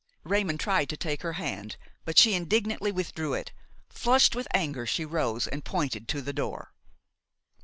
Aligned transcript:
Raymon 0.23 0.57
tried 0.57 0.89
to 0.89 0.97
take 0.97 1.21
her 1.21 1.33
hand; 1.33 1.77
but 2.05 2.17
she 2.17 2.33
indignantly 2.33 2.91
withdrew 2.91 3.35
it. 3.35 3.51
Flushed 3.87 4.35
with 4.35 4.47
anger, 4.51 4.87
she 4.87 5.05
rose 5.05 5.45
and 5.45 5.63
pointed 5.63 6.07
to 6.07 6.23
the 6.23 6.33
door. 6.33 6.73